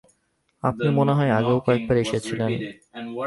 [0.63, 2.51] আপনি মনে হয় আগেও কয়েক বার এসেছিলেন?